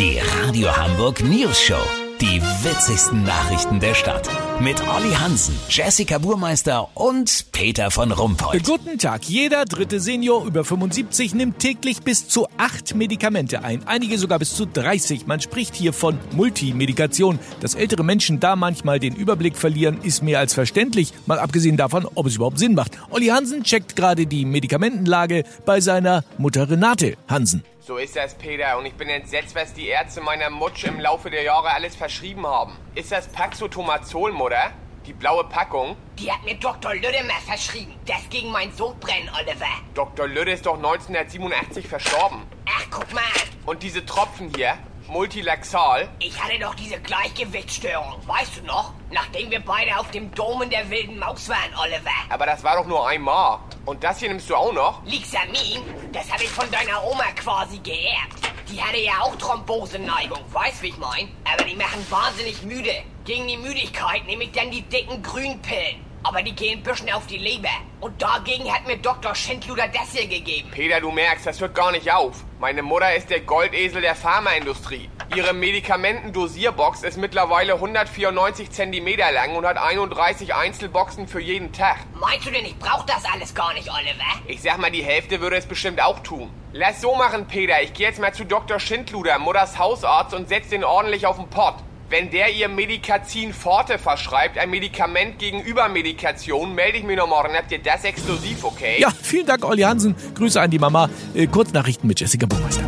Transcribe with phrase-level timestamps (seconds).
[0.00, 1.82] Die Radio Hamburg News Show.
[2.22, 4.30] Die witzigsten Nachrichten der Stadt.
[4.58, 8.64] Mit Olli Hansen, Jessica Burmeister und Peter von Rumpold.
[8.64, 9.24] Guten Tag.
[9.24, 13.86] Jeder dritte Senior über 75 nimmt täglich bis zu acht Medikamente ein.
[13.86, 15.26] Einige sogar bis zu 30.
[15.26, 17.38] Man spricht hier von Multimedikation.
[17.60, 21.12] Dass ältere Menschen da manchmal den Überblick verlieren, ist mehr als verständlich.
[21.26, 22.92] Mal abgesehen davon, ob es überhaupt Sinn macht.
[23.10, 27.64] Olli Hansen checkt gerade die Medikamentenlage bei seiner Mutter Renate Hansen.
[27.82, 28.76] So ist das, Peter.
[28.76, 32.46] Und ich bin entsetzt, was die Ärzte meiner Mutsch im Laufe der Jahre alles verschrieben
[32.46, 32.76] haben.
[32.94, 34.70] Ist das Paxotomazol, Mutter?
[35.06, 35.96] Die blaue Packung?
[36.18, 36.92] Die hat mir Dr.
[36.92, 37.98] Lüdemer verschrieben.
[38.04, 39.64] Das gegen mein Sodbrennen, Oliver.
[39.94, 40.28] Dr.
[40.28, 42.42] Lüde ist doch 1987 verstorben.
[42.66, 43.48] Ach, guck mal an.
[43.64, 44.76] Und diese Tropfen hier?
[45.08, 46.08] Multilaxal?
[46.18, 48.16] Ich hatte doch diese Gleichgewichtsstörung.
[48.26, 48.92] Weißt du noch?
[49.10, 52.10] Nachdem wir beide auf dem Dom in der wilden Maus waren, Oliver.
[52.28, 53.58] Aber das war doch nur einmal.
[53.90, 55.04] Und das hier nimmst du auch noch?
[55.04, 58.38] Lixamin, das habe ich von deiner Oma quasi geerbt.
[58.70, 61.28] Die hatte ja auch Thromboseneigung, weißt wie ich mein?
[61.44, 62.92] Aber die machen wahnsinnig müde.
[63.24, 65.96] Gegen die Müdigkeit nehme ich dann die dicken Grünpillen.
[66.22, 67.68] Aber die gehen ein bisschen auf die Leber.
[68.00, 69.34] Und dagegen hat mir Dr.
[69.34, 70.70] Schindluder das hier gegeben.
[70.70, 72.44] Peter, du merkst, das hört gar nicht auf.
[72.58, 75.08] Meine Mutter ist der Goldesel der Pharmaindustrie.
[75.34, 81.98] Ihre Medikamentendosierbox ist mittlerweile 194 Zentimeter lang und hat 31 Einzelboxen für jeden Tag.
[82.14, 84.24] Meinst du denn, ich brauch das alles gar nicht, Oliver?
[84.46, 86.50] Ich sag mal, die Hälfte würde es bestimmt auch tun.
[86.72, 87.80] Lass so machen, Peter.
[87.82, 88.78] Ich gehe jetzt mal zu Dr.
[88.78, 91.76] Schindluder, Mutters Hausarzt, und setz den ordentlich auf den Pott.
[92.10, 97.54] Wenn der ihr Medikazin Forte verschreibt, ein Medikament gegen Übermedikation, melde ich mich noch morgen.
[97.54, 98.96] Habt ihr das exklusiv, okay?
[98.98, 100.16] Ja, vielen Dank, Olli Hansen.
[100.34, 101.08] Grüße an die Mama.
[101.34, 102.82] Äh, Kurznachrichten mit Jessica Burmeister.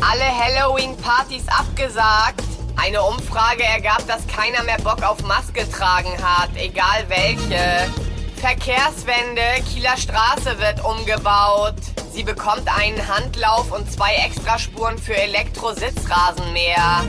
[0.00, 2.44] Alle Halloween-Partys abgesagt.
[2.76, 7.90] Eine Umfrage ergab, dass keiner mehr Bock auf Maske tragen hat, egal welche.
[8.36, 9.42] Verkehrswende,
[9.74, 11.74] Kieler Straße wird umgebaut.
[12.12, 17.02] Sie bekommt einen Handlauf und zwei Extraspuren für Elektro-Sitzrasenmäher.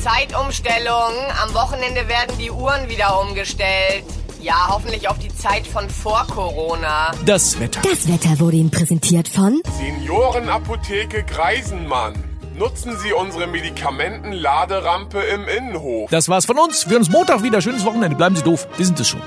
[0.00, 1.12] Zeitumstellung.
[1.42, 4.04] Am Wochenende werden die Uhren wieder umgestellt.
[4.40, 7.12] Ja, hoffentlich auf die Zeit von vor Corona.
[7.26, 7.82] Das Wetter.
[7.82, 12.14] Das Wetter wurde Ihnen präsentiert von Seniorenapotheke Greisenmann.
[12.56, 16.10] Nutzen Sie unsere Medikamentenladerampe im Innenhof.
[16.10, 16.86] Das war's von uns.
[16.86, 17.60] Wir hören uns Montag wieder.
[17.60, 18.16] Schönes Wochenende.
[18.16, 18.66] Bleiben Sie doof.
[18.76, 19.20] Wir sind es schon.